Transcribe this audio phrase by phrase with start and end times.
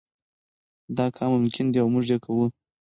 [0.97, 2.45] دا کار ممکن دی او موږ یې کوو.